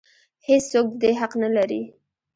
هېڅ 0.47 0.63
څوک 0.71 0.87
د 0.91 0.93
دې 1.01 1.11
حق 1.19 1.31
نه 1.43 1.49
لري. 1.55 1.81